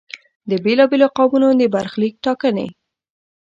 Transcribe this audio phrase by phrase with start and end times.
[0.49, 2.67] د بېلا بېلو قومونو د برخلیک ټاکنې.